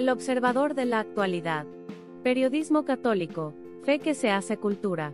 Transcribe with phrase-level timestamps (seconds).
[0.00, 1.66] El observador de la actualidad.
[2.22, 3.52] Periodismo católico,
[3.84, 5.12] fe que se hace cultura.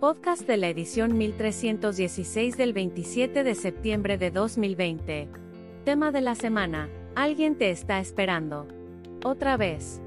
[0.00, 5.30] Podcast de la edición 1316 del 27 de septiembre de 2020.
[5.86, 6.90] Tema de la semana.
[7.14, 8.68] Alguien te está esperando.
[9.24, 10.02] Otra vez.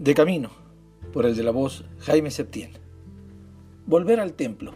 [0.00, 0.48] De camino,
[1.12, 2.70] por el de la voz Jaime Septién.
[3.84, 4.72] Volver al templo.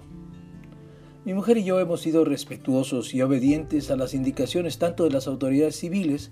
[1.24, 5.26] Mi mujer y yo hemos sido respetuosos y obedientes a las indicaciones tanto de las
[5.26, 6.30] autoridades civiles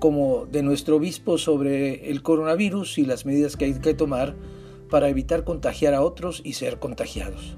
[0.00, 4.34] como de nuestro obispo sobre el coronavirus y las medidas que hay que tomar
[4.90, 7.56] para evitar contagiar a otros y ser contagiados.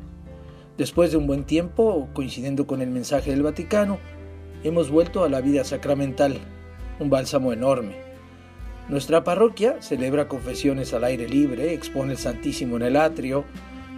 [0.77, 4.01] Después de un buen tiempo, coincidiendo con el mensaje del Vaticano,
[4.65, 6.37] hemos vuelto a la vida sacramental,
[7.01, 8.12] un bálsamo enorme
[8.89, 13.45] nuestra parroquia celebra confesiones al aire libre, expone el Santísimo en el atrio,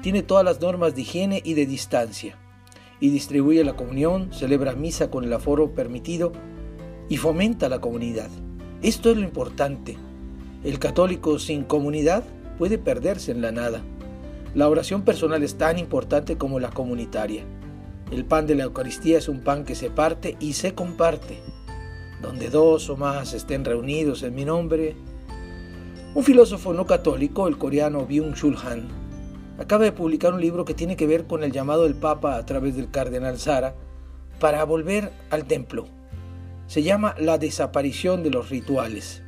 [0.02, 2.36] tiene todas las normas de higiene y de distancia,
[3.00, 6.32] y distribuye la comunión, celebra misa con el aforo permitido
[7.08, 8.28] y fomenta la comunidad.
[8.82, 9.96] Esto es lo importante.
[10.62, 12.22] El católico sin comunidad
[12.58, 13.82] puede perderse en la nada.
[14.54, 17.42] La oración personal es tan importante como la comunitaria.
[18.10, 21.40] El pan de la Eucaristía es un pan que se parte y se comparte
[22.24, 24.96] donde dos o más estén reunidos en mi nombre.
[26.14, 28.88] Un filósofo no católico, el coreano Byung-Chul Han,
[29.58, 32.46] acaba de publicar un libro que tiene que ver con el llamado del Papa a
[32.46, 33.74] través del cardenal Sara
[34.40, 35.86] para volver al templo.
[36.66, 39.22] Se llama La desaparición de los rituales.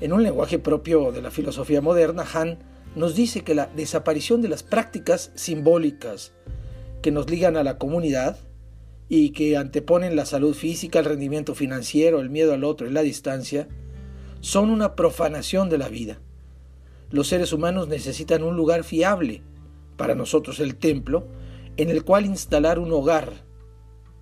[0.00, 2.58] En un lenguaje propio de la filosofía moderna, Han
[2.94, 6.32] nos dice que la desaparición de las prácticas simbólicas
[7.02, 8.38] que nos ligan a la comunidad
[9.08, 13.02] y que anteponen la salud física, el rendimiento financiero, el miedo al otro y la
[13.02, 13.68] distancia,
[14.40, 16.20] son una profanación de la vida.
[17.10, 19.42] Los seres humanos necesitan un lugar fiable,
[19.96, 21.26] para nosotros el templo,
[21.76, 23.32] en el cual instalar un hogar,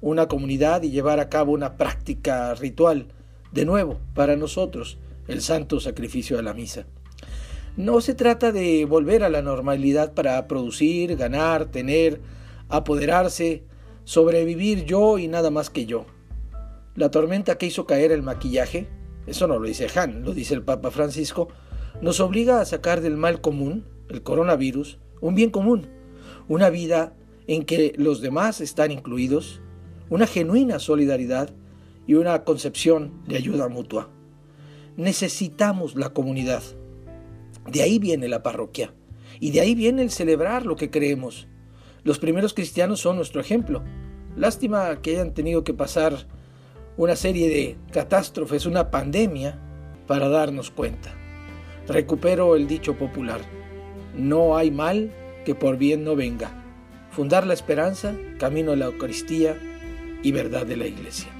[0.00, 3.06] una comunidad y llevar a cabo una práctica ritual,
[3.52, 6.86] de nuevo, para nosotros, el santo sacrificio de la misa.
[7.76, 12.20] No se trata de volver a la normalidad para producir, ganar, tener,
[12.68, 13.64] apoderarse,
[14.04, 16.06] sobrevivir yo y nada más que yo.
[16.94, 18.88] La tormenta que hizo caer el maquillaje,
[19.26, 21.48] eso no lo dice Han, lo dice el Papa Francisco,
[22.00, 25.88] nos obliga a sacar del mal común, el coronavirus, un bien común,
[26.48, 27.14] una vida
[27.46, 29.60] en que los demás están incluidos,
[30.10, 31.50] una genuina solidaridad
[32.06, 34.10] y una concepción de ayuda mutua.
[34.96, 36.62] Necesitamos la comunidad.
[37.70, 38.94] De ahí viene la parroquia
[39.40, 41.48] y de ahí viene el celebrar lo que creemos.
[42.04, 43.82] Los primeros cristianos son nuestro ejemplo.
[44.36, 46.26] Lástima que hayan tenido que pasar
[46.96, 49.58] una serie de catástrofes, una pandemia,
[50.06, 51.14] para darnos cuenta.
[51.88, 53.40] Recupero el dicho popular,
[54.16, 55.12] no hay mal
[55.44, 56.50] que por bien no venga.
[57.10, 59.56] Fundar la esperanza, camino a la Eucaristía
[60.22, 61.33] y verdad de la Iglesia.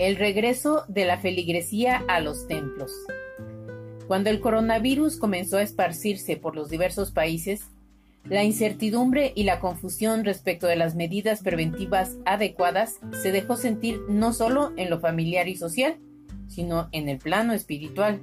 [0.00, 2.90] El regreso de la feligresía a los templos.
[4.06, 7.68] Cuando el coronavirus comenzó a esparcirse por los diversos países,
[8.24, 14.32] la incertidumbre y la confusión respecto de las medidas preventivas adecuadas se dejó sentir no
[14.32, 15.98] solo en lo familiar y social,
[16.48, 18.22] sino en el plano espiritual.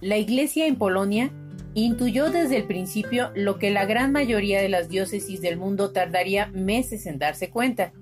[0.00, 1.30] La Iglesia en Polonia
[1.74, 6.46] intuyó desde el principio lo que la gran mayoría de las diócesis del mundo tardaría
[6.46, 7.92] meses en darse cuenta,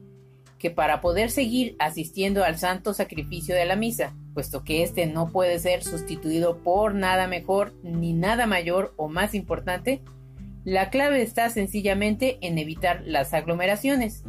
[0.59, 5.31] que para poder seguir asistiendo al santo sacrificio de la misa, puesto que éste no
[5.31, 10.03] puede ser sustituido por nada mejor ni nada mayor o más importante,
[10.65, 14.25] la clave está sencillamente en evitar las aglomeraciones.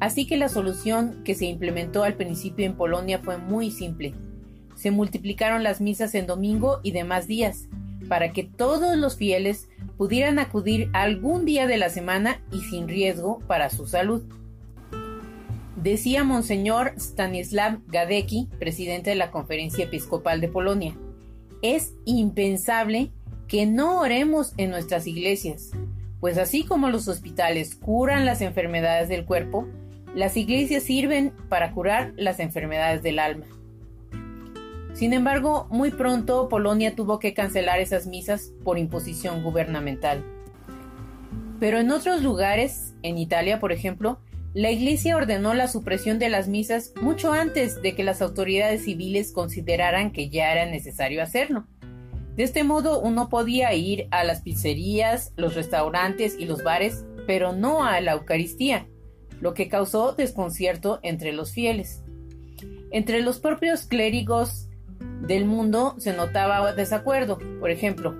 [0.00, 4.14] Así que la solución que se implementó al principio en Polonia fue muy simple.
[4.74, 7.68] Se multiplicaron las misas en domingo y demás días,
[8.08, 13.38] para que todos los fieles pudieran acudir algún día de la semana y sin riesgo
[13.46, 14.24] para su salud.
[15.82, 20.94] Decía Monseñor Stanislav Gadecki, presidente de la Conferencia Episcopal de Polonia,
[21.62, 23.10] es impensable
[23.48, 25.70] que no oremos en nuestras iglesias,
[26.20, 29.68] pues así como los hospitales curan las enfermedades del cuerpo,
[30.14, 33.46] las iglesias sirven para curar las enfermedades del alma.
[34.92, 40.22] Sin embargo, muy pronto Polonia tuvo que cancelar esas misas por imposición gubernamental.
[41.58, 44.18] Pero en otros lugares, en Italia por ejemplo,
[44.52, 49.30] La Iglesia ordenó la supresión de las misas mucho antes de que las autoridades civiles
[49.30, 51.68] consideraran que ya era necesario hacerlo.
[52.34, 57.52] De este modo uno podía ir a las pizzerías, los restaurantes y los bares, pero
[57.52, 58.88] no a la Eucaristía,
[59.40, 62.02] lo que causó desconcierto entre los fieles.
[62.90, 64.68] Entre los propios clérigos
[65.28, 67.38] del mundo se notaba desacuerdo.
[67.60, 68.16] Por ejemplo,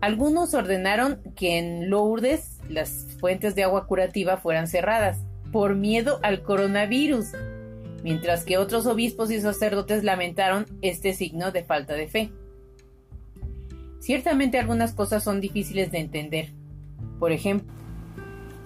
[0.00, 6.42] algunos ordenaron que en Lourdes las fuentes de agua curativa fueran cerradas por miedo al
[6.42, 7.32] coronavirus,
[8.02, 12.30] mientras que otros obispos y sacerdotes lamentaron este signo de falta de fe.
[14.00, 16.52] Ciertamente algunas cosas son difíciles de entender.
[17.18, 17.72] Por ejemplo,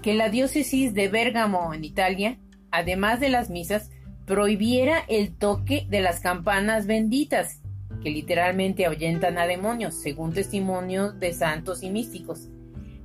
[0.02, 2.38] que la diócesis de Bérgamo en Italia,
[2.70, 3.90] además de las misas,
[4.26, 7.60] prohibiera el toque de las campanas benditas,
[8.02, 12.48] que literalmente ahuyentan a demonios, según testimonios de santos y místicos,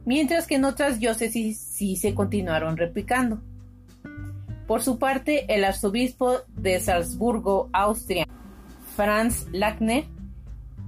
[0.05, 3.41] mientras que en otras diócesis sí se continuaron replicando.
[4.67, 8.27] Por su parte, el arzobispo de Salzburgo, Austria,
[8.97, 10.05] Franz Lackner,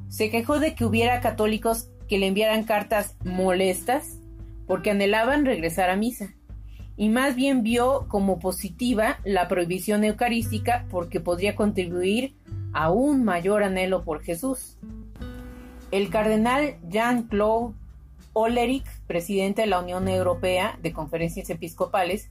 [0.09, 4.19] se quejó de que hubiera católicos que le enviaran cartas molestas
[4.67, 6.33] porque anhelaban regresar a misa,
[6.97, 12.35] y más bien vio como positiva la prohibición eucarística porque podría contribuir
[12.73, 14.77] a un mayor anhelo por Jesús.
[15.91, 17.73] El cardenal Jean-Claude
[18.33, 22.29] Ollerich, presidente de la Unión Europea de Conferencias Episcopales,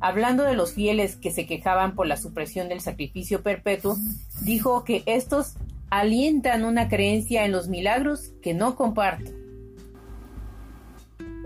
[0.00, 3.96] hablando de los fieles que se quejaban por la supresión del sacrificio perpetuo,
[4.42, 5.54] dijo que estos
[5.90, 9.30] alientan una creencia en los milagros que no comparto.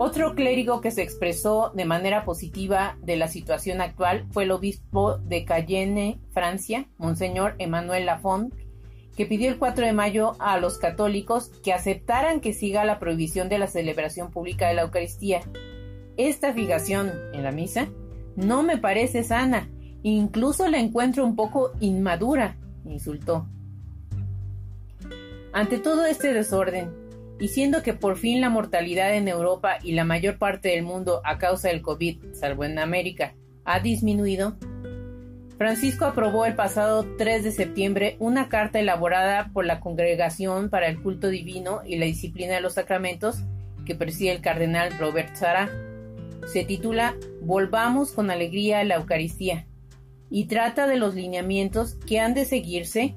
[0.03, 5.17] Otro clérigo que se expresó de manera positiva de la situación actual fue el obispo
[5.19, 8.51] de Cayenne, Francia, Monseñor Emmanuel Lafont,
[9.15, 13.47] que pidió el 4 de mayo a los católicos que aceptaran que siga la prohibición
[13.47, 15.41] de la celebración pública de la Eucaristía.
[16.17, 17.87] Esta fijación en la misa
[18.35, 19.69] no me parece sana,
[20.03, 23.47] incluso la encuentro un poco inmadura, insultó.
[25.53, 26.91] Ante todo este desorden,
[27.39, 31.21] y siendo que por fin la mortalidad en Europa y la mayor parte del mundo
[31.25, 33.33] a causa del COVID, salvo en América,
[33.65, 34.57] ha disminuido,
[35.61, 40.99] Francisco aprobó el pasado 3 de septiembre una carta elaborada por la Congregación para el
[40.99, 43.43] Culto Divino y la Disciplina de los Sacramentos
[43.85, 45.69] que preside el cardenal Robert Sara.
[46.47, 49.67] Se titula Volvamos con alegría a la Eucaristía
[50.29, 53.15] y trata de los lineamientos que han de seguirse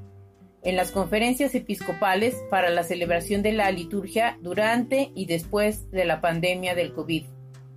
[0.62, 6.20] en las conferencias episcopales para la celebración de la liturgia durante y después de la
[6.20, 7.24] pandemia del COVID.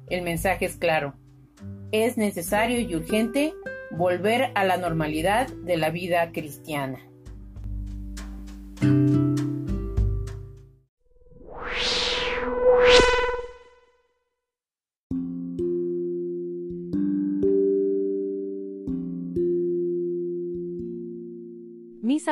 [0.09, 1.13] El mensaje es claro.
[1.91, 3.53] Es necesario y urgente
[3.91, 6.99] volver a la normalidad de la vida cristiana.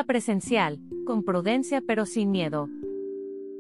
[0.03, 2.68] Presencial, con prudencia pero sin miedo.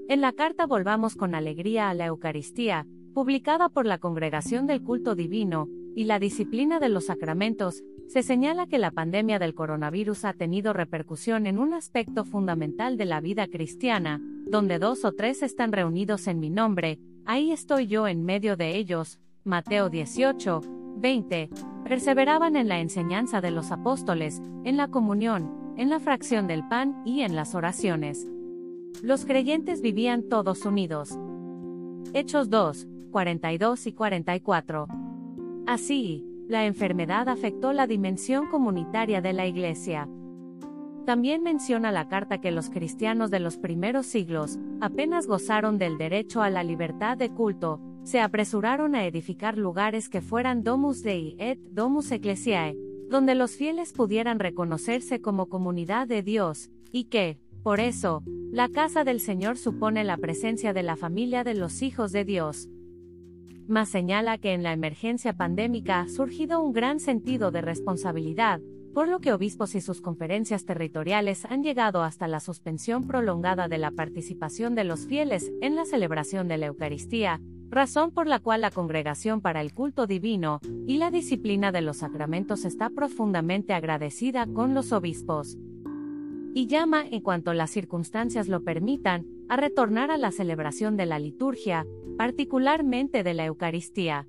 [0.07, 5.15] En la carta Volvamos con alegría a la Eucaristía, publicada por la Congregación del Culto
[5.15, 10.33] Divino y la Disciplina de los Sacramentos, se señala que la pandemia del coronavirus ha
[10.33, 15.71] tenido repercusión en un aspecto fundamental de la vida cristiana, donde dos o tres están
[15.71, 19.19] reunidos en mi nombre, ahí estoy yo en medio de ellos.
[19.43, 20.61] Mateo 18,
[20.97, 21.49] 20.
[21.83, 27.01] Perseveraban en la enseñanza de los apóstoles, en la comunión, en la fracción del pan
[27.05, 28.27] y en las oraciones.
[29.01, 31.17] Los creyentes vivían todos unidos.
[32.13, 34.87] Hechos 2, 42 y 44.
[35.67, 40.07] Así, la enfermedad afectó la dimensión comunitaria de la Iglesia.
[41.05, 46.41] También menciona la carta que los cristianos de los primeros siglos, apenas gozaron del derecho
[46.41, 51.59] a la libertad de culto, se apresuraron a edificar lugares que fueran domus dei et
[51.71, 52.75] domus ecclesiae,
[53.09, 59.03] donde los fieles pudieran reconocerse como comunidad de Dios, y que, por eso, la casa
[59.03, 62.69] del Señor supone la presencia de la familia de los hijos de Dios.
[63.67, 68.61] Mas señala que en la emergencia pandémica ha surgido un gran sentido de responsabilidad,
[68.93, 73.77] por lo que obispos y sus conferencias territoriales han llegado hasta la suspensión prolongada de
[73.77, 78.61] la participación de los fieles en la celebración de la Eucaristía, razón por la cual
[78.61, 84.47] la Congregación para el Culto Divino y la Disciplina de los Sacramentos está profundamente agradecida
[84.47, 85.57] con los obispos.
[86.53, 91.19] Y llama, en cuanto las circunstancias lo permitan, a retornar a la celebración de la
[91.19, 91.85] liturgia,
[92.17, 94.27] particularmente de la Eucaristía.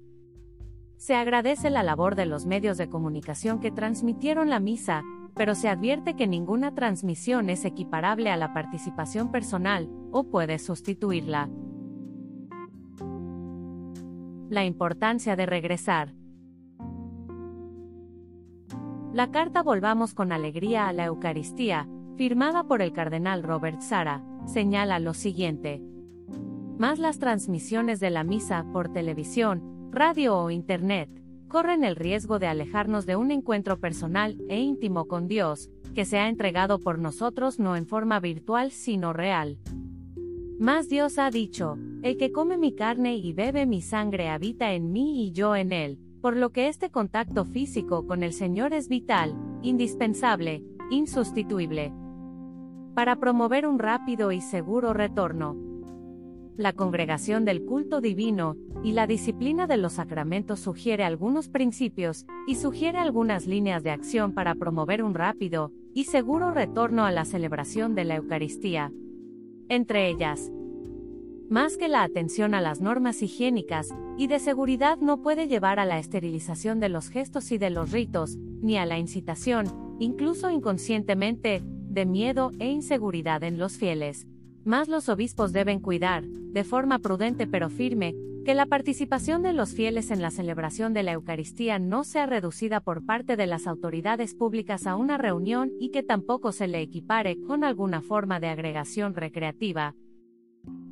[0.96, 5.04] Se agradece la labor de los medios de comunicación que transmitieron la misa,
[5.36, 11.50] pero se advierte que ninguna transmisión es equiparable a la participación personal, o puede sustituirla.
[14.48, 16.14] La importancia de regresar.
[19.12, 25.00] La carta Volvamos con Alegría a la Eucaristía, firmada por el cardenal Robert Sara, señala
[25.00, 25.82] lo siguiente.
[26.78, 31.10] Más las transmisiones de la misa por televisión, radio o internet,
[31.48, 36.18] corren el riesgo de alejarnos de un encuentro personal e íntimo con Dios, que se
[36.18, 39.58] ha entregado por nosotros no en forma virtual sino real.
[40.60, 41.76] Más Dios ha dicho,
[42.06, 45.72] el que come mi carne y bebe mi sangre habita en mí y yo en
[45.72, 51.92] él, por lo que este contacto físico con el Señor es vital, indispensable, insustituible.
[52.94, 55.56] Para promover un rápido y seguro retorno,
[56.56, 62.54] la congregación del culto divino y la disciplina de los sacramentos sugiere algunos principios y
[62.54, 67.96] sugiere algunas líneas de acción para promover un rápido y seguro retorno a la celebración
[67.96, 68.92] de la Eucaristía.
[69.68, 70.52] Entre ellas,
[71.48, 73.88] más que la atención a las normas higiénicas
[74.18, 77.92] y de seguridad no puede llevar a la esterilización de los gestos y de los
[77.92, 84.26] ritos, ni a la incitación, incluso inconscientemente, de miedo e inseguridad en los fieles.
[84.64, 89.74] Más los obispos deben cuidar, de forma prudente pero firme, que la participación de los
[89.74, 94.34] fieles en la celebración de la Eucaristía no sea reducida por parte de las autoridades
[94.34, 99.14] públicas a una reunión y que tampoco se le equipare con alguna forma de agregación
[99.14, 99.96] recreativa,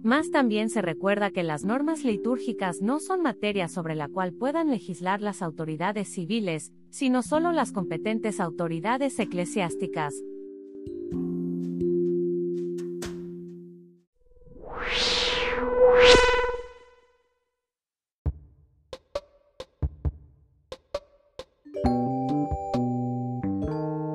[0.04, 4.70] más también se recuerda que las normas litúrgicas no son materia sobre la cual puedan
[4.70, 10.14] legislar las autoridades civiles, sino solo las competentes autoridades eclesiásticas.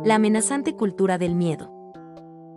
[0.05, 1.78] La amenazante cultura del miedo.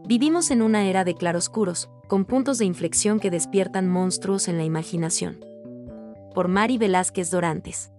[0.04, 4.64] Vivimos en una era de claroscuros, con puntos de inflexión que despiertan monstruos en la
[4.64, 5.38] imaginación.
[6.34, 7.92] Por Mari Velázquez Dorantes.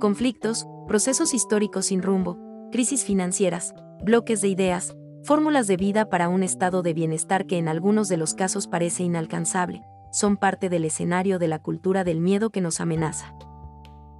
[0.00, 2.38] Conflictos, procesos históricos sin rumbo,
[2.72, 7.68] crisis financieras, bloques de ideas, fórmulas de vida para un estado de bienestar que en
[7.68, 12.48] algunos de los casos parece inalcanzable, son parte del escenario de la cultura del miedo
[12.48, 13.34] que nos amenaza.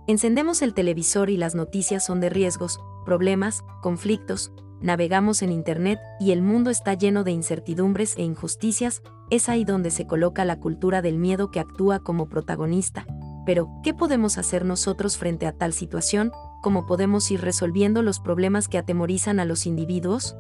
[0.06, 6.32] Encendemos el televisor y las noticias son de riesgos, problemas, conflictos, navegamos en Internet y
[6.32, 11.02] el mundo está lleno de incertidumbres e injusticias, es ahí donde se coloca la cultura
[11.02, 13.06] del miedo que actúa como protagonista.
[13.46, 16.32] Pero, ¿qué podemos hacer nosotros frente a tal situación?
[16.62, 20.36] ¿Cómo podemos ir resolviendo los problemas que atemorizan a los individuos?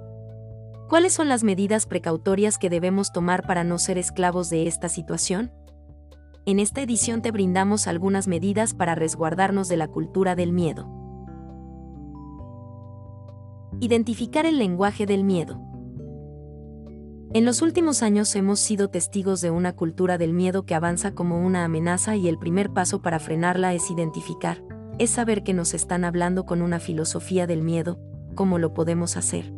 [0.88, 5.52] ¿Cuáles son las medidas precautorias que debemos tomar para no ser esclavos de esta situación?
[6.46, 10.99] En esta edición te brindamos algunas medidas para resguardarnos de la cultura del miedo.
[13.82, 15.58] Identificar el lenguaje del miedo.
[17.32, 21.40] En los últimos años hemos sido testigos de una cultura del miedo que avanza como
[21.40, 24.62] una amenaza y el primer paso para frenarla es identificar,
[24.98, 27.98] es saber que nos están hablando con una filosofía del miedo,
[28.34, 29.50] cómo lo podemos hacer.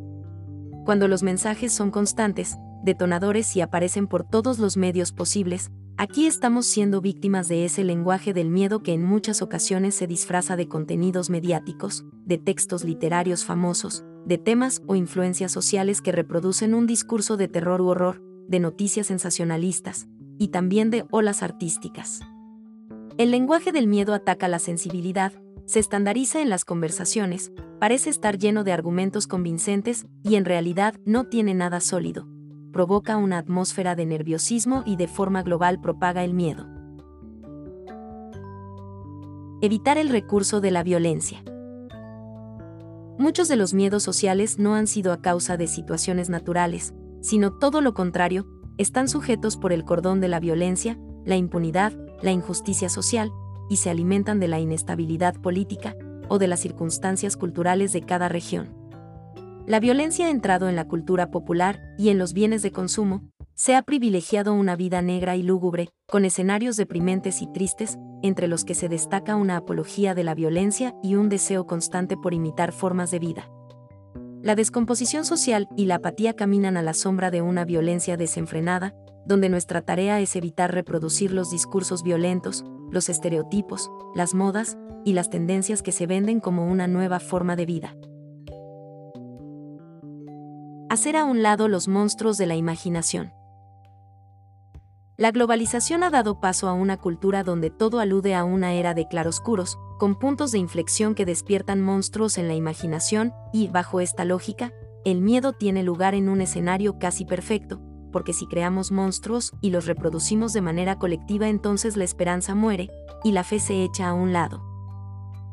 [0.85, 6.67] Cuando los mensajes son constantes, detonadores y aparecen por todos los medios posibles, Aquí estamos
[6.67, 11.29] siendo víctimas de ese lenguaje del miedo que en muchas ocasiones se disfraza de contenidos
[11.29, 17.49] mediáticos, de textos literarios famosos, de temas o influencias sociales que reproducen un discurso de
[17.49, 22.21] terror u horror, de noticias sensacionalistas, y también de olas artísticas.
[23.19, 25.33] El lenguaje del miedo ataca la sensibilidad,
[25.67, 31.25] se estandariza en las conversaciones, parece estar lleno de argumentos convincentes y en realidad no
[31.25, 32.27] tiene nada sólido.
[32.73, 36.67] Provoca una atmósfera de nerviosismo y de forma global propaga el miedo.
[39.61, 41.45] Evitar el recurso de la violencia.
[43.19, 47.81] Muchos de los miedos sociales no han sido a causa de situaciones naturales, sino todo
[47.81, 48.47] lo contrario,
[48.79, 51.93] están sujetos por el cordón de la violencia, la impunidad,
[52.23, 53.31] la injusticia social,
[53.69, 55.95] y se alimentan de la inestabilidad política
[56.29, 58.82] o de las circunstancias culturales de cada región.
[59.67, 63.77] La violencia ha entrado en la cultura popular y en los bienes de consumo, se
[63.77, 68.75] ha privilegiado una vida negra y lúgubre, con escenarios deprimentes y tristes, entre los que
[68.75, 73.21] se destaca una apología de la violencia y un deseo constante por imitar formas de
[73.21, 73.51] vida.
[74.43, 79.49] La descomposición social y la apatía caminan a la sombra de una violencia desenfrenada, donde
[79.49, 85.83] nuestra tarea es evitar reproducir los discursos violentos, los estereotipos, las modas y las tendencias
[85.83, 87.97] que se venden como una nueva forma de vida.
[90.93, 93.33] Hacer a un lado los monstruos de la imaginación.
[95.17, 99.09] La globalización ha dado paso a una cultura donde todo alude a una era de
[99.09, 104.71] claroscuros, con puntos de inflexión que despiertan monstruos en la imaginación, y, bajo esta lógica,
[105.07, 107.81] el miedo tiene lugar en un escenario casi perfecto,
[108.13, 112.91] porque si creamos monstruos y los reproducimos de manera colectiva entonces la esperanza muere,
[113.25, 114.63] y la fe se echa a un lado.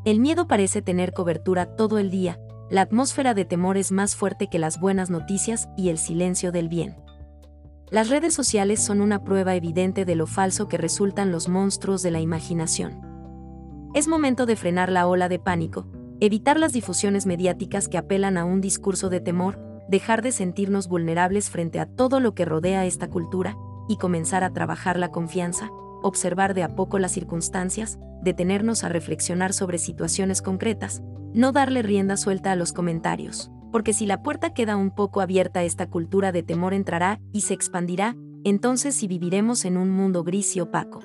[0.03, 2.38] El miedo parece tener cobertura todo el día,
[2.69, 6.69] la atmósfera de temor es más fuerte que las buenas noticias y el silencio del
[6.69, 6.95] bien.
[7.89, 12.11] Las redes sociales son una prueba evidente de lo falso que resultan los monstruos de
[12.11, 13.01] la imaginación.
[13.95, 15.88] Es momento de frenar la ola de pánico,
[16.19, 19.59] evitar las difusiones mediáticas que apelan a un discurso de temor,
[19.89, 23.57] dejar de sentirnos vulnerables frente a todo lo que rodea esta cultura,
[23.88, 25.71] y comenzar a trabajar la confianza,
[26.03, 31.01] observar de a poco las circunstancias, detenernos a reflexionar sobre situaciones concretas,
[31.33, 35.63] no darle rienda suelta a los comentarios, porque si la puerta queda un poco abierta
[35.63, 40.55] esta cultura de temor entrará y se expandirá, entonces sí viviremos en un mundo gris
[40.55, 41.01] y opaco.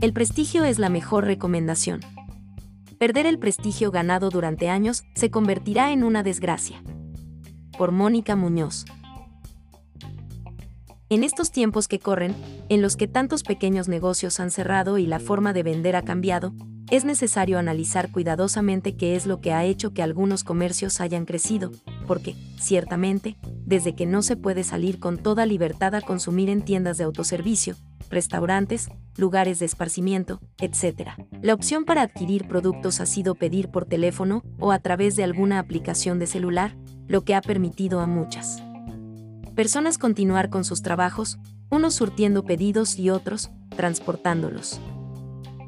[0.00, 2.00] El prestigio es la mejor recomendación.
[2.98, 6.82] Perder el prestigio ganado durante años se convertirá en una desgracia.
[7.78, 8.86] Por Mónica Muñoz.
[11.08, 12.34] En estos tiempos que corren,
[12.68, 16.52] en los que tantos pequeños negocios han cerrado y la forma de vender ha cambiado,
[16.90, 21.70] es necesario analizar cuidadosamente qué es lo que ha hecho que algunos comercios hayan crecido,
[22.08, 26.98] porque, ciertamente, desde que no se puede salir con toda libertad a consumir en tiendas
[26.98, 27.76] de autoservicio,
[28.10, 31.10] restaurantes, lugares de esparcimiento, etc.
[31.42, 35.58] La opción para adquirir productos ha sido pedir por teléfono o a través de alguna
[35.58, 38.62] aplicación de celular, lo que ha permitido a muchas
[39.58, 44.80] personas continuar con sus trabajos, unos surtiendo pedidos y otros, transportándolos.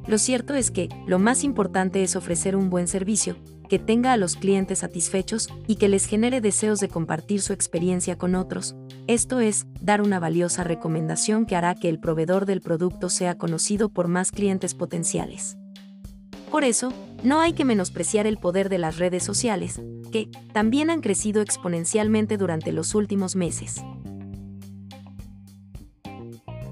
[0.06, 3.34] Lo cierto es que, lo más importante es ofrecer un buen servicio,
[3.70, 8.18] que tenga a los clientes satisfechos y que les genere deseos de compartir su experiencia
[8.18, 8.74] con otros.
[9.06, 13.88] Esto es, dar una valiosa recomendación que hará que el proveedor del producto sea conocido
[13.88, 15.56] por más clientes potenciales.
[16.50, 21.00] Por eso, no hay que menospreciar el poder de las redes sociales, que también han
[21.00, 23.84] crecido exponencialmente durante los últimos meses.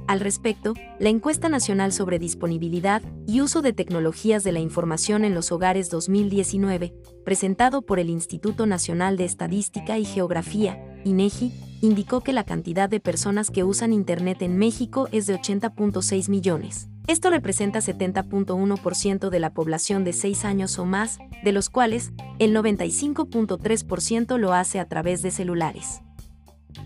[0.08, 5.34] Al respecto, la encuesta nacional sobre disponibilidad y uso de tecnologías de la información en
[5.34, 6.94] los hogares 2019,
[7.26, 13.00] presentado por el Instituto Nacional de Estadística y Geografía, INEGI, indicó que la cantidad de
[13.00, 16.88] personas que usan Internet en México es de 80.6 millones.
[17.06, 22.56] Esto representa 70.1% de la población de 6 años o más, de los cuales el
[22.56, 26.00] 95.3% lo hace a través de celulares.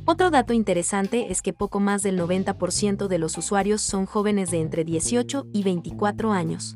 [0.05, 4.61] Otro dato interesante es que poco más del 90% de los usuarios son jóvenes de
[4.61, 6.75] entre 18 y 24 años.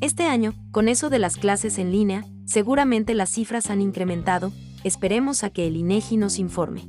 [0.00, 5.44] Este año, con eso de las clases en línea, seguramente las cifras han incrementado, esperemos
[5.44, 6.88] a que el INEGI nos informe.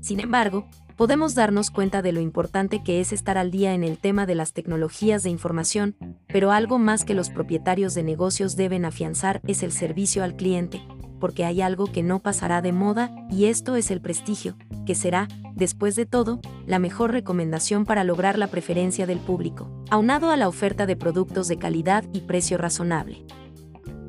[0.00, 3.98] Sin embargo, podemos darnos cuenta de lo importante que es estar al día en el
[3.98, 5.96] tema de las tecnologías de información,
[6.26, 10.82] pero algo más que los propietarios de negocios deben afianzar es el servicio al cliente,
[11.18, 15.28] porque hay algo que no pasará de moda, y esto es el prestigio, que será,
[15.54, 20.48] después de todo, la mejor recomendación para lograr la preferencia del público, aunado a la
[20.48, 23.24] oferta de productos de calidad y precio razonable.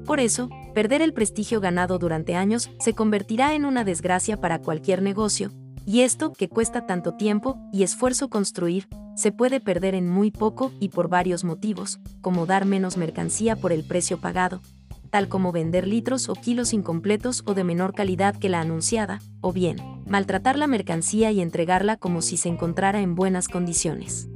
[0.06, 5.02] Por eso, perder el prestigio ganado durante años se convertirá en una desgracia para cualquier
[5.02, 5.52] negocio,
[5.86, 10.72] y esto, que cuesta tanto tiempo y esfuerzo construir, se puede perder en muy poco
[10.80, 14.62] y por varios motivos, como dar menos mercancía por el precio pagado,
[15.08, 19.54] tal como vender litros o kilos incompletos o de menor calidad que la anunciada, o
[19.54, 24.30] bien, maltratar la mercancía y entregarla como si se encontrara en buenas condiciones.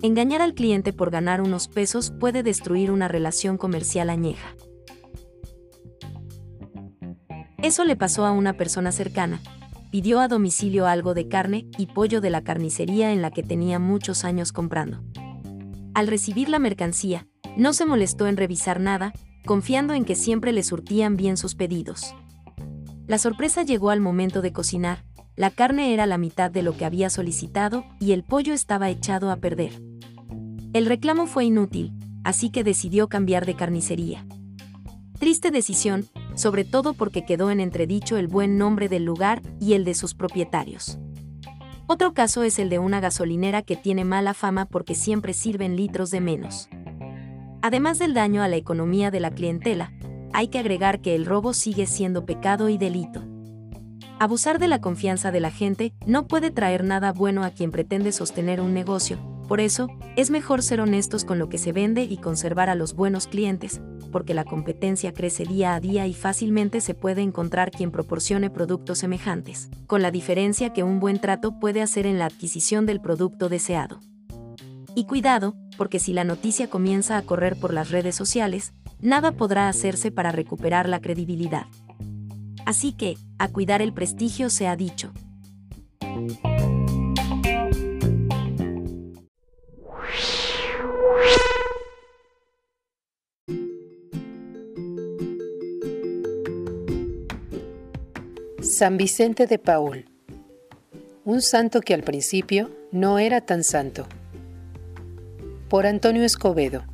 [0.00, 4.54] Engañar al cliente por ganar unos pesos puede destruir una relación comercial añeja.
[7.60, 9.40] Eso le pasó a una persona cercana.
[9.90, 13.80] Pidió a domicilio algo de carne y pollo de la carnicería en la que tenía
[13.80, 15.02] muchos años comprando.
[15.94, 19.12] Al recibir la mercancía, no se molestó en revisar nada,
[19.48, 22.14] confiando en que siempre le surtían bien sus pedidos.
[23.06, 25.06] La sorpresa llegó al momento de cocinar,
[25.36, 29.30] la carne era la mitad de lo que había solicitado y el pollo estaba echado
[29.30, 29.80] a perder.
[30.74, 34.26] El reclamo fue inútil, así que decidió cambiar de carnicería.
[35.18, 39.86] Triste decisión, sobre todo porque quedó en entredicho el buen nombre del lugar y el
[39.86, 40.98] de sus propietarios.
[41.86, 46.10] Otro caso es el de una gasolinera que tiene mala fama porque siempre sirven litros
[46.10, 46.68] de menos.
[47.62, 49.92] Además del daño a la economía de la clientela,
[50.32, 53.24] hay que agregar que el robo sigue siendo pecado y delito.
[54.18, 58.12] Abusar de la confianza de la gente no puede traer nada bueno a quien pretende
[58.12, 59.18] sostener un negocio,
[59.48, 62.94] por eso, es mejor ser honestos con lo que se vende y conservar a los
[62.94, 63.80] buenos clientes,
[64.12, 68.98] porque la competencia crece día a día y fácilmente se puede encontrar quien proporcione productos
[68.98, 73.48] semejantes, con la diferencia que un buen trato puede hacer en la adquisición del producto
[73.48, 74.00] deseado.
[74.94, 79.70] Y cuidado, porque si la noticia comienza a correr por las redes sociales, nada podrá
[79.70, 81.66] hacerse para recuperar la credibilidad.
[82.66, 85.12] Así que, a cuidar el prestigio se ha dicho.
[98.60, 100.04] San Vicente de Paul,
[101.24, 104.06] un santo que al principio no era tan santo.
[105.68, 106.84] Por Antonio Escobedo.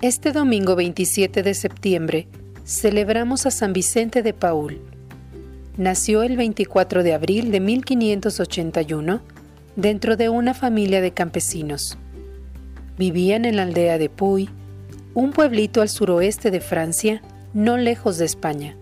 [0.00, 2.28] Este domingo 27 de septiembre
[2.64, 4.80] celebramos a San Vicente de Paul.
[5.76, 9.20] Nació el 24 de abril de 1581
[9.76, 11.98] dentro de una familia de campesinos.
[12.96, 14.48] Vivían en la aldea de Puy,
[15.12, 17.20] un pueblito al suroeste de Francia,
[17.52, 18.78] no lejos de España.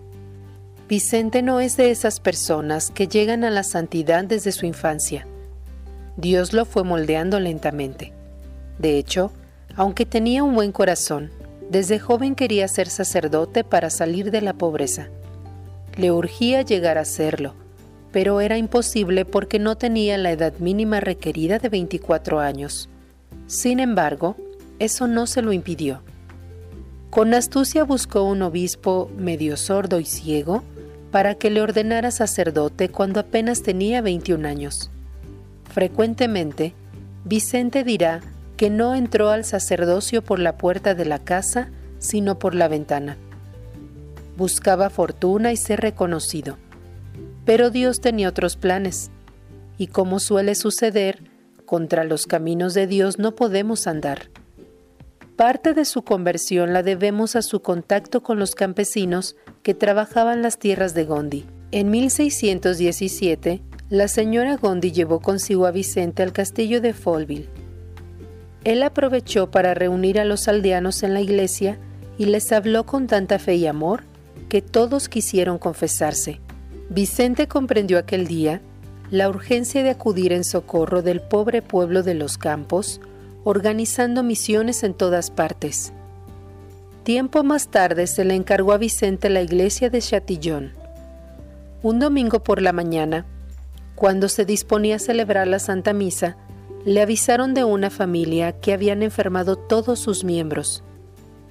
[0.87, 5.27] Vicente no es de esas personas que llegan a la santidad desde su infancia.
[6.15, 8.13] Dios lo fue moldeando lentamente.
[8.79, 9.31] De hecho,
[9.75, 11.31] aunque tenía un buen corazón,
[11.69, 15.09] desde joven quería ser sacerdote para salir de la pobreza.
[15.97, 17.53] Le urgía llegar a serlo,
[18.11, 22.89] pero era imposible porque no tenía la edad mínima requerida de 24 años.
[23.47, 24.35] Sin embargo,
[24.79, 26.01] eso no se lo impidió.
[27.09, 30.63] Con astucia buscó un obispo medio sordo y ciego
[31.11, 34.91] para que le ordenara sacerdote cuando apenas tenía 21 años.
[35.73, 36.73] Frecuentemente,
[37.23, 38.21] Vicente dirá
[38.57, 43.17] que no entró al sacerdocio por la puerta de la casa, sino por la ventana.
[44.37, 46.57] Buscaba fortuna y ser reconocido.
[47.45, 49.11] Pero Dios tenía otros planes,
[49.77, 51.21] y como suele suceder,
[51.65, 54.29] contra los caminos de Dios no podemos andar.
[55.35, 60.59] Parte de su conversión la debemos a su contacto con los campesinos que trabajaban las
[60.59, 61.45] tierras de Gondi.
[61.71, 67.64] En 1617, la señora Gondi llevó consigo a Vicente al castillo de Folville
[68.65, 71.77] él aprovechó para reunir a los aldeanos en la iglesia
[72.17, 74.03] y les habló con tanta fe y amor
[74.49, 76.41] que todos quisieron confesarse.
[76.89, 78.61] Vicente comprendió aquel día
[79.11, 82.99] la urgencia de acudir en socorro del pobre pueblo de los campos,
[83.43, 85.93] organizando misiones en todas partes.
[87.03, 90.73] Tiempo más tarde se le encargó a Vicente la iglesia de Chatillon.
[91.83, 93.27] Un domingo por la mañana,
[93.93, 96.35] cuando se disponía a celebrar la Santa Misa,
[96.85, 100.83] le avisaron de una familia que habían enfermado todos sus miembros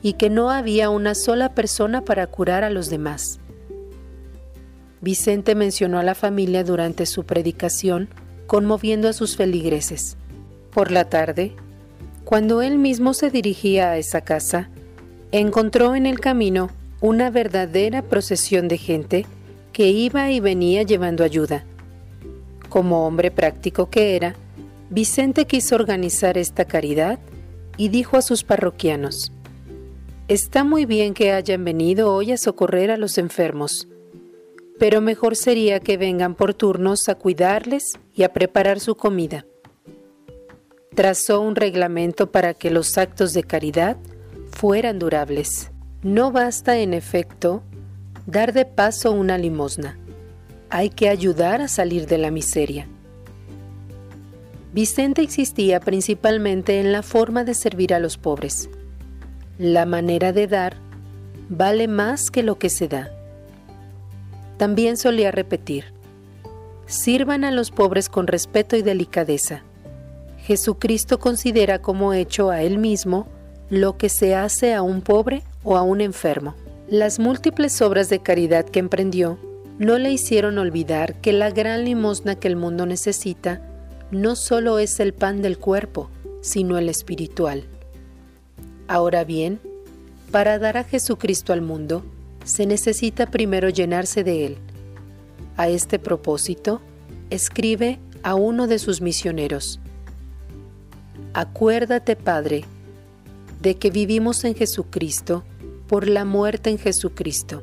[0.00, 3.40] y que no había una sola persona para curar a los demás.
[5.00, 8.08] Vicente mencionó a la familia durante su predicación,
[8.46, 10.16] conmoviendo a sus feligreses.
[10.70, 11.52] Por la tarde,
[12.24, 14.70] cuando él mismo se dirigía a esa casa,
[15.32, 16.70] encontró en el camino
[17.00, 19.26] una verdadera procesión de gente
[19.72, 21.64] que iba y venía llevando ayuda.
[22.68, 24.36] Como hombre práctico que era,
[24.90, 27.18] Vicente quiso organizar esta caridad
[27.76, 29.32] y dijo a sus parroquianos,
[30.28, 33.88] Está muy bien que hayan venido hoy a socorrer a los enfermos,
[34.78, 39.44] pero mejor sería que vengan por turnos a cuidarles y a preparar su comida.
[40.94, 43.96] Trazó un reglamento para que los actos de caridad
[44.50, 45.70] fueran durables.
[46.02, 47.62] No basta, en efecto,
[48.26, 49.98] dar de paso una limosna.
[50.70, 52.88] Hay que ayudar a salir de la miseria.
[54.74, 58.68] Vicente existía principalmente en la forma de servir a los pobres.
[59.56, 60.74] La manera de dar
[61.48, 63.12] vale más que lo que se da.
[64.56, 65.84] También solía repetir,
[66.86, 69.62] sirvan a los pobres con respeto y delicadeza.
[70.38, 73.28] Jesucristo considera como hecho a Él mismo
[73.70, 76.56] lo que se hace a un pobre o a un enfermo.
[76.88, 79.38] Las múltiples obras de caridad que emprendió
[79.78, 83.62] no le hicieron olvidar que la gran limosna que el mundo necesita
[84.10, 87.64] no solo es el pan del cuerpo, sino el espiritual.
[88.86, 89.60] Ahora bien,
[90.30, 92.04] para dar a Jesucristo al mundo,
[92.44, 94.58] se necesita primero llenarse de Él.
[95.56, 96.80] A este propósito,
[97.30, 99.80] escribe a uno de sus misioneros,
[101.32, 102.64] Acuérdate, Padre,
[103.60, 105.44] de que vivimos en Jesucristo
[105.88, 107.62] por la muerte en Jesucristo,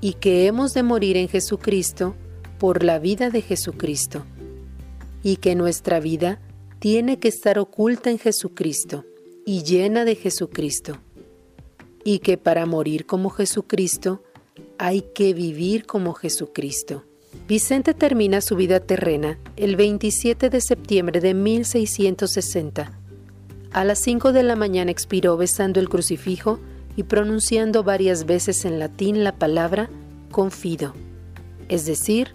[0.00, 2.14] y que hemos de morir en Jesucristo
[2.58, 4.24] por la vida de Jesucristo
[5.26, 6.38] y que nuestra vida
[6.78, 9.04] tiene que estar oculta en Jesucristo
[9.44, 10.98] y llena de Jesucristo,
[12.04, 14.22] y que para morir como Jesucristo
[14.78, 17.02] hay que vivir como Jesucristo.
[17.48, 22.96] Vicente termina su vida terrena el 27 de septiembre de 1660.
[23.72, 26.60] A las 5 de la mañana expiró besando el crucifijo
[26.94, 29.90] y pronunciando varias veces en latín la palabra
[30.30, 30.94] confido,
[31.68, 32.28] es decir,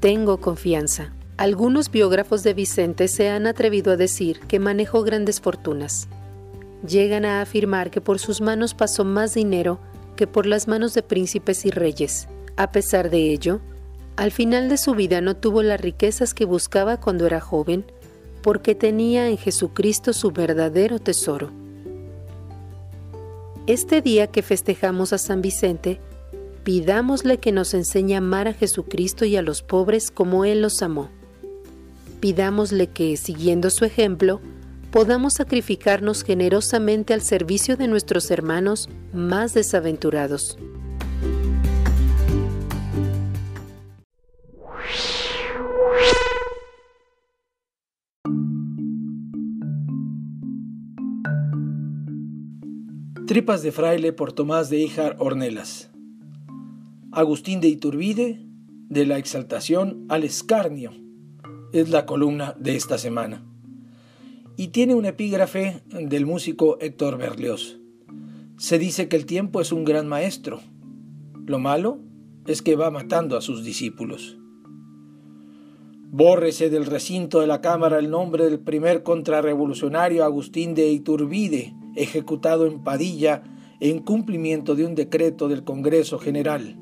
[0.00, 1.12] tengo confianza.
[1.36, 6.06] Algunos biógrafos de Vicente se han atrevido a decir que manejó grandes fortunas.
[6.86, 9.80] llegan a afirmar que por sus manos pasó más dinero
[10.16, 12.28] que por las manos de príncipes y reyes.
[12.56, 13.60] A pesar de ello,
[14.16, 17.84] al final de su vida no tuvo las riquezas que buscaba cuando era joven,
[18.42, 21.50] porque tenía en Jesucristo su verdadero tesoro.
[23.66, 26.00] Este día que festejamos a San Vicente,
[26.62, 30.80] pidámosle que nos enseñe a amar a Jesucristo y a los pobres como Él los
[30.82, 31.10] amó.
[32.24, 34.40] Pidámosle que, siguiendo su ejemplo,
[34.90, 40.56] podamos sacrificarnos generosamente al servicio de nuestros hermanos más desaventurados.
[53.26, 55.90] Tripas de fraile por Tomás de Híjar Ornelas.
[57.12, 58.40] Agustín de Iturbide,
[58.88, 61.03] de la exaltación al escarnio,
[61.74, 63.42] es la columna de esta semana
[64.56, 67.80] y tiene un epígrafe del músico Héctor Berlioz.
[68.56, 70.60] Se dice que el tiempo es un gran maestro.
[71.46, 71.98] Lo malo
[72.46, 74.38] es que va matando a sus discípulos.
[76.12, 82.66] Bórrese del recinto de la Cámara el nombre del primer contrarrevolucionario Agustín de Iturbide, ejecutado
[82.66, 83.42] en Padilla
[83.80, 86.78] en cumplimiento de un decreto del Congreso General.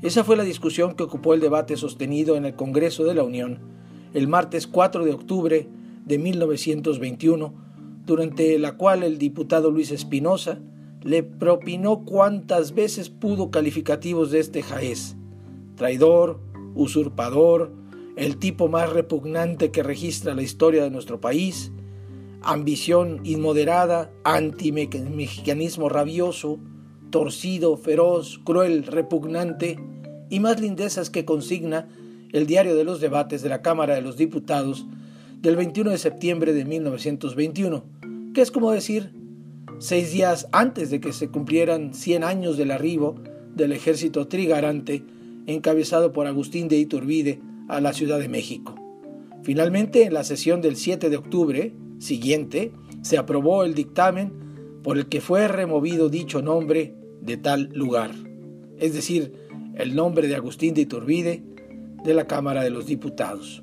[0.00, 3.81] Esa fue la discusión que ocupó el debate sostenido en el Congreso de la Unión
[4.14, 5.68] el martes 4 de octubre
[6.04, 7.54] de 1921,
[8.06, 10.58] durante la cual el diputado Luis Espinosa
[11.02, 15.16] le propinó cuantas veces pudo calificativos de este jaez,
[15.76, 16.40] traidor,
[16.74, 17.72] usurpador,
[18.16, 21.72] el tipo más repugnante que registra la historia de nuestro país,
[22.42, 26.58] ambición inmoderada, antimexicanismo rabioso,
[27.10, 29.78] torcido, feroz, cruel, repugnante,
[30.28, 31.88] y más lindezas que consigna
[32.32, 34.86] el diario de los debates de la Cámara de los Diputados
[35.40, 37.84] del 21 de septiembre de 1921,
[38.34, 39.12] que es como decir,
[39.78, 43.16] seis días antes de que se cumplieran 100 años del arribo
[43.54, 45.04] del ejército trigarante
[45.46, 48.76] encabezado por Agustín de Iturbide a la Ciudad de México.
[49.42, 54.32] Finalmente, en la sesión del 7 de octubre siguiente, se aprobó el dictamen
[54.82, 58.12] por el que fue removido dicho nombre de tal lugar,
[58.78, 59.32] es decir,
[59.74, 61.42] el nombre de Agustín de Iturbide
[62.04, 63.62] de la Cámara de los Diputados.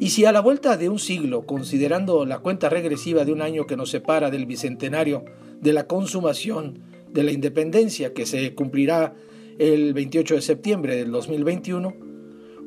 [0.00, 3.66] Y si a la vuelta de un siglo, considerando la cuenta regresiva de un año
[3.66, 5.24] que nos separa del bicentenario
[5.60, 6.80] de la consumación
[7.10, 9.16] de la independencia que se cumplirá
[9.58, 11.96] el 28 de septiembre del 2021,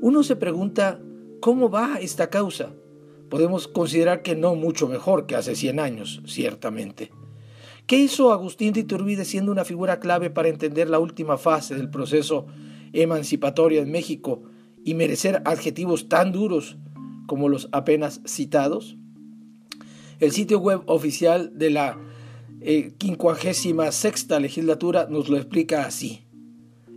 [0.01, 0.99] uno se pregunta
[1.39, 2.73] cómo va esta causa.
[3.29, 7.11] Podemos considerar que no mucho mejor que hace 100 años, ciertamente.
[7.87, 11.89] ¿Qué hizo Agustín de Iturbide siendo una figura clave para entender la última fase del
[11.89, 12.45] proceso
[12.91, 14.43] emancipatorio en México
[14.83, 16.77] y merecer adjetivos tan duros
[17.27, 18.97] como los apenas citados?
[20.19, 21.97] El sitio web oficial de la
[22.63, 23.75] 56
[24.29, 26.21] eh, legislatura nos lo explica así.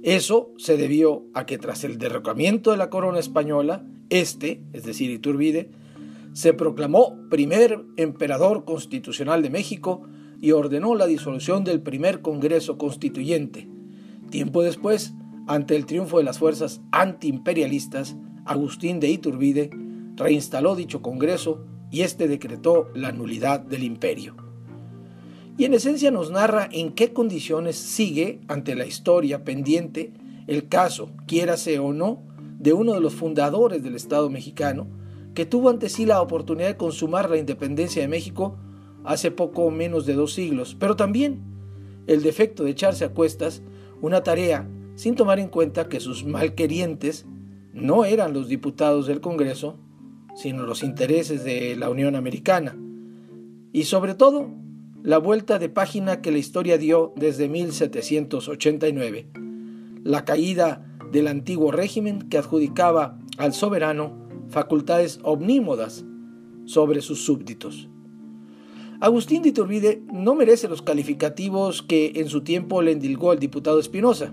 [0.03, 5.11] Eso se debió a que tras el derrocamiento de la corona española, este, es decir,
[5.11, 5.71] Iturbide,
[6.35, 10.03] se proclamó primer emperador constitucional de México
[10.41, 13.67] y ordenó la disolución del primer Congreso Constituyente.
[14.29, 15.15] Tiempo después,
[15.47, 19.71] ante el triunfo de las fuerzas antiimperialistas, Agustín de Iturbide
[20.17, 24.37] reinstaló dicho Congreso y éste decretó la nulidad del imperio.
[25.57, 30.13] Y en esencia nos narra en qué condiciones sigue ante la historia pendiente
[30.47, 32.23] el caso, quiérase o no,
[32.59, 34.89] de uno de los fundadores del Estado mexicano,
[35.35, 38.57] que tuvo ante sí la oportunidad de consumar la independencia de México
[39.05, 41.43] hace poco menos de dos siglos, pero también
[42.07, 43.63] el defecto de echarse a cuestas
[44.01, 47.27] una tarea sin tomar en cuenta que sus malquerientes
[47.73, 49.79] no eran los diputados del Congreso,
[50.35, 52.77] sino los intereses de la Unión Americana.
[53.73, 54.51] Y sobre todo,
[55.03, 59.29] la vuelta de página que la historia dio desde 1789,
[60.03, 66.05] la caída del antiguo régimen que adjudicaba al soberano facultades omnímodas
[66.65, 67.89] sobre sus súbditos.
[69.01, 73.79] Agustín de Iturbide no merece los calificativos que en su tiempo le endilgó el diputado
[73.79, 74.33] Espinosa,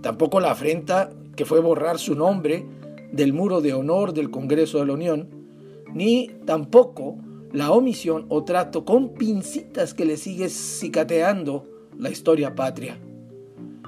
[0.00, 2.66] tampoco la afrenta que fue borrar su nombre
[3.12, 5.28] del muro de honor del Congreso de la Unión,
[5.94, 7.16] ni tampoco
[7.52, 11.64] la omisión o trato con pincitas que le sigue cicateando
[11.98, 12.98] la historia patria.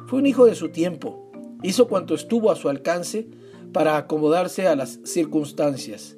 [0.06, 1.30] Fue un hijo de su tiempo,
[1.62, 3.28] hizo cuanto estuvo a su alcance
[3.72, 6.16] para acomodarse a las circunstancias.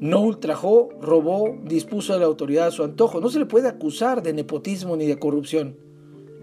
[0.00, 3.20] No ultrajó, robó, dispuso de la autoridad a su antojo.
[3.20, 5.76] No se le puede acusar de nepotismo ni de corrupción.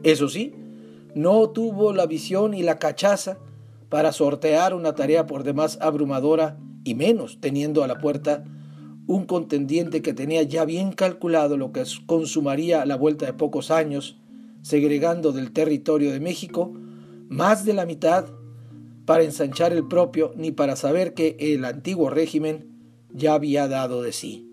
[0.02, 0.54] Eso sí,
[1.16, 3.38] no tuvo la visión y la cachaza
[3.90, 8.44] para sortear una tarea por demás abrumadora y menos teniendo a la puerta
[9.06, 13.70] un contendiente que tenía ya bien calculado lo que consumaría a la vuelta de pocos
[13.70, 14.18] años,
[14.62, 16.72] segregando del territorio de México
[17.30, 18.26] más de la mitad
[19.06, 22.68] para ensanchar el propio ni para saber que el antiguo régimen
[23.12, 24.50] ya había dado de sí.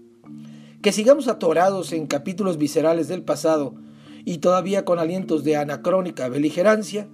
[0.82, 3.74] Que sigamos atorados en capítulos viscerales del pasado
[4.24, 7.08] y todavía con alientos de anacrónica beligerancia,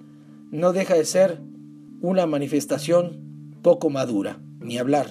[0.50, 1.40] no deja de ser
[2.00, 5.08] una manifestación poco madura, ni hablar,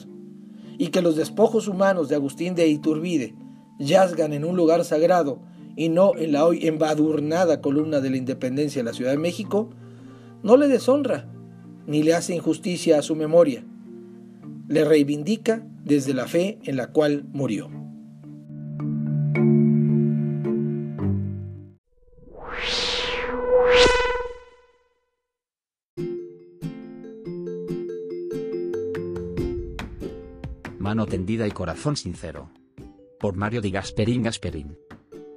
[0.77, 3.36] y que los despojos humanos de Agustín de Iturbide
[3.79, 5.41] yazgan en un lugar sagrado
[5.75, 9.69] y no en la hoy embadurnada columna de la independencia de la Ciudad de México,
[10.43, 11.31] no le deshonra
[11.88, 13.63] ni le hace injusticia a su memoria,
[14.67, 17.85] le reivindica desde la fe en la cual murió.
[30.95, 32.49] Mano tendida y corazón sincero.
[33.19, 34.77] Por Mario Di Gasperín Gasperín.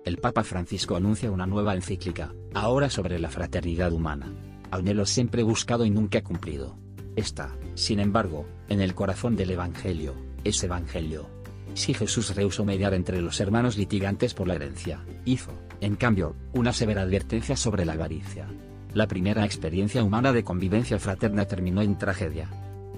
[0.04, 4.32] El Papa Francisco anuncia una nueva encíclica, ahora sobre la fraternidad humana.
[4.70, 6.78] Anhelo siempre buscado y nunca cumplido.
[7.16, 11.26] Está, sin embargo, en el corazón del Evangelio, es Evangelio.
[11.74, 16.72] Si Jesús rehusó mediar entre los hermanos litigantes por la herencia, hizo, en cambio, una
[16.72, 18.46] severa advertencia sobre la avaricia.
[18.94, 22.48] La primera experiencia humana de convivencia fraterna terminó en tragedia.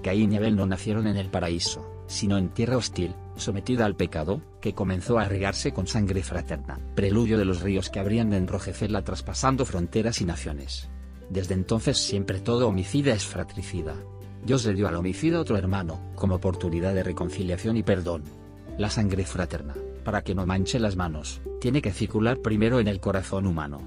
[0.03, 4.43] Caín y Abel no nacieron en el paraíso, sino en tierra hostil, sometida al pecado,
[4.61, 9.03] que comenzó a regarse con sangre fraterna, preludio de los ríos que habrían de enrojecerla
[9.03, 10.91] traspasando fronteras y naciones.
[11.31, 13.95] Desde entonces siempre todo homicida es fratricida.
[14.45, 18.25] Dios le dio al homicida otro hermano, como oportunidad de reconciliación y perdón.
[18.77, 22.99] La sangre fraterna, para que no manche las manos, tiene que circular primero en el
[22.99, 23.81] corazón humano.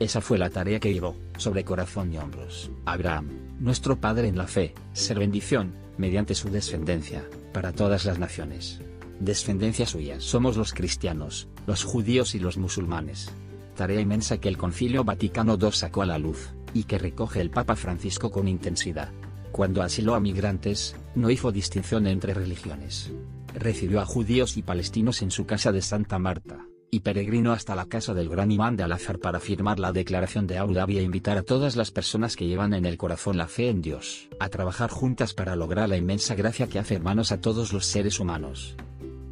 [0.00, 3.28] Esa fue la tarea que llevó, sobre corazón y hombros, Abraham,
[3.60, 7.22] nuestro Padre en la fe, ser bendición, mediante su descendencia,
[7.54, 8.82] para todas las naciones.
[9.20, 13.30] Descendencia suya somos los cristianos, los judíos y los musulmanes.
[13.76, 17.50] Tarea inmensa que el Concilio Vaticano II sacó a la luz, y que recoge el
[17.50, 19.10] Papa Francisco con intensidad.
[19.52, 23.12] Cuando asiló a migrantes, no hizo distinción entre religiones.
[23.54, 27.86] Recibió a judíos y palestinos en su casa de Santa Marta, y peregrinó hasta la
[27.86, 31.38] casa del gran imán de Al-Azhar para firmar la declaración de Abu Dhabi e invitar
[31.38, 34.90] a todas las personas que llevan en el corazón la fe en Dios, a trabajar
[34.90, 38.76] juntas para lograr la inmensa gracia que hace hermanos a todos los seres humanos.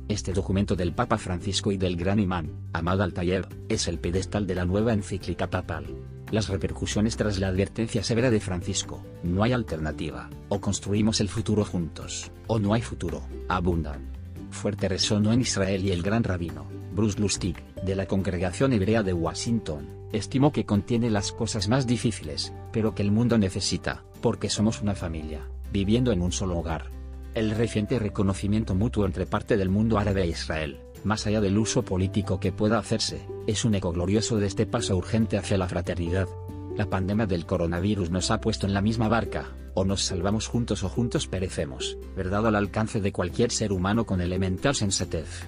[0.08, 4.54] Este documento del Papa Francisco y del gran imán, Ahmad al-Tayeb, es el pedestal de
[4.54, 5.86] la nueva encíclica papal.
[6.30, 11.64] Las repercusiones tras la advertencia severa de Francisco, no hay alternativa, o construimos el futuro
[11.64, 14.11] juntos, o no hay futuro, abundan.
[14.52, 19.12] Fuerte resonó en Israel y el gran rabino, Bruce Lustig, de la Congregación Hebrea de
[19.12, 24.82] Washington, estimó que contiene las cosas más difíciles, pero que el mundo necesita, porque somos
[24.82, 25.40] una familia,
[25.72, 26.90] viviendo en un solo hogar.
[27.34, 31.82] El reciente reconocimiento mutuo entre parte del mundo árabe e Israel, más allá del uso
[31.82, 36.28] político que pueda hacerse, es un eco glorioso de este paso urgente hacia la fraternidad.
[36.76, 40.82] La pandemia del coronavirus nos ha puesto en la misma barca, o nos salvamos juntos
[40.84, 45.46] o juntos perecemos, verdad al alcance de cualquier ser humano con elemental sensatez.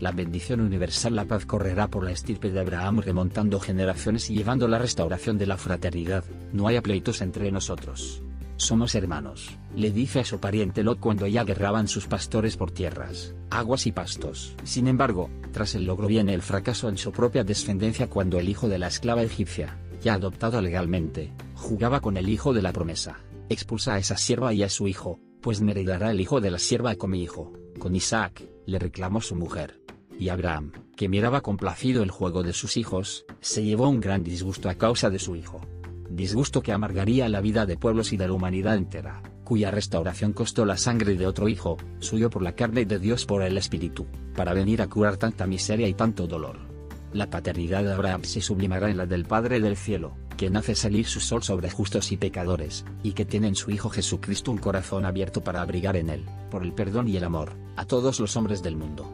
[0.00, 4.66] La bendición universal la paz correrá por la estirpe de Abraham remontando generaciones y llevando
[4.66, 8.22] la restauración de la fraternidad, no haya pleitos entre nosotros.
[8.56, 13.34] Somos hermanos, le dice a su pariente Lot cuando ya guerraban sus pastores por tierras,
[13.50, 14.56] aguas y pastos.
[14.64, 18.68] Sin embargo, tras el logro viene el fracaso en su propia descendencia cuando el hijo
[18.68, 23.18] de la esclava egipcia, ya adoptado legalmente, jugaba con el hijo de la promesa.
[23.48, 26.60] Expulsa a esa sierva y a su hijo, pues me heredará el hijo de la
[26.60, 27.52] sierva con mi hijo.
[27.80, 29.80] Con Isaac, le reclamó su mujer.
[30.16, 34.68] Y Abraham, que miraba complacido el juego de sus hijos, se llevó un gran disgusto
[34.68, 35.60] a causa de su hijo.
[36.08, 40.64] Disgusto que amargaría la vida de pueblos y de la humanidad entera, cuya restauración costó
[40.64, 44.54] la sangre de otro hijo, suyo por la carne de Dios por el espíritu, para
[44.54, 46.75] venir a curar tanta miseria y tanto dolor.
[47.12, 51.06] La paternidad de Abraham se sublimará en la del Padre del cielo, quien hace salir
[51.06, 55.04] su sol sobre justos y pecadores, y que tiene en su Hijo Jesucristo un corazón
[55.04, 58.62] abierto para abrigar en él, por el perdón y el amor, a todos los hombres
[58.62, 59.10] del mundo.